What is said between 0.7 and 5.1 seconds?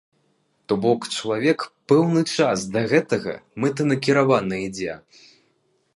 То бок чалавек пэўны час да гэтага мэтанакіравана ідзе.